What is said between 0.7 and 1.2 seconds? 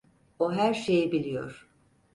şeyi